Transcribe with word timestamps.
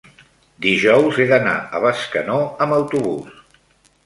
dijous 0.65 1.19
he 1.23 1.27
d'anar 1.33 1.53
a 1.59 1.83
Bescanó 1.87 2.39
amb 2.67 2.79
autobús. 2.83 3.43